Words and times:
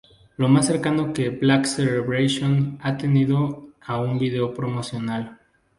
Lo 0.35 0.47
más 0.47 0.65
cercano 0.65 1.13
que 1.13 1.29
"Black 1.29 1.65
Celebration" 1.65 2.79
ha 2.81 2.97
tenido 2.97 3.67
a 3.81 3.99
un 4.01 4.17
vídeo 4.17 4.51
promocional. 4.51 5.37